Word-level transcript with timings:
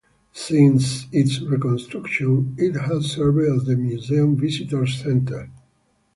Since 0.33 1.05
its 1.11 1.39
reconstruction, 1.43 2.55
it 2.57 2.73
has 2.73 3.11
served 3.11 3.41
as 3.61 3.65
the 3.67 3.75
museum's 3.77 4.39
visitor 4.41 4.87
center. 4.87 5.51